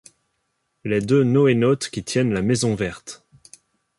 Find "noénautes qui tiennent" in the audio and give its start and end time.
1.23-2.33